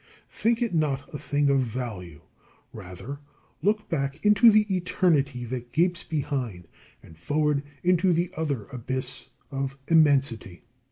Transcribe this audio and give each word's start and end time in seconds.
Think 0.31 0.63
it 0.63 0.73
not 0.73 1.13
a 1.13 1.19
thing 1.19 1.51
of 1.51 1.59
value. 1.59 2.21
Rather 2.73 3.19
look 3.61 3.87
back 3.87 4.25
into 4.25 4.49
the 4.49 4.65
eternity 4.75 5.45
that 5.45 5.71
gapes 5.71 6.03
behind, 6.03 6.67
and 7.03 7.15
forward 7.19 7.61
into 7.83 8.11
the 8.11 8.31
other 8.35 8.65
abyss 8.73 9.27
of 9.51 9.77
immensity. 9.87 10.63